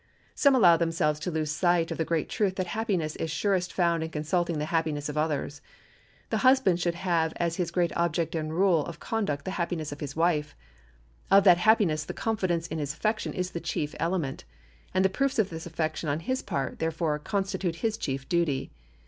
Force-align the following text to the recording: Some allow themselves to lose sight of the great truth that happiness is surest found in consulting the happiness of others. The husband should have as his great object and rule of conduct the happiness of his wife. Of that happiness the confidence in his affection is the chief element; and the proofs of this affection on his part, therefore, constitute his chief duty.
Some 0.33 0.55
allow 0.55 0.77
themselves 0.77 1.19
to 1.19 1.29
lose 1.29 1.51
sight 1.51 1.91
of 1.91 1.99
the 1.99 2.05
great 2.05 2.27
truth 2.27 2.55
that 2.55 2.65
happiness 2.65 3.15
is 3.17 3.29
surest 3.29 3.71
found 3.71 4.03
in 4.03 4.09
consulting 4.09 4.57
the 4.57 4.65
happiness 4.73 5.09
of 5.09 5.15
others. 5.15 5.61
The 6.31 6.37
husband 6.39 6.79
should 6.79 6.95
have 6.95 7.33
as 7.35 7.57
his 7.57 7.69
great 7.69 7.95
object 7.95 8.33
and 8.33 8.51
rule 8.51 8.83
of 8.87 8.99
conduct 8.99 9.45
the 9.45 9.51
happiness 9.61 9.91
of 9.91 9.99
his 9.99 10.15
wife. 10.15 10.55
Of 11.29 11.43
that 11.43 11.59
happiness 11.59 12.03
the 12.03 12.15
confidence 12.15 12.65
in 12.65 12.79
his 12.79 12.93
affection 12.95 13.33
is 13.33 13.51
the 13.51 13.59
chief 13.61 13.93
element; 13.99 14.43
and 14.91 15.05
the 15.05 15.07
proofs 15.07 15.37
of 15.37 15.51
this 15.51 15.67
affection 15.67 16.09
on 16.09 16.21
his 16.21 16.41
part, 16.41 16.79
therefore, 16.79 17.19
constitute 17.19 17.75
his 17.75 17.95
chief 17.95 18.27
duty. 18.27 18.71